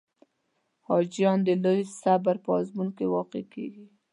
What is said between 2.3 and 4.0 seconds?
په آزمون کې واقع کېږي.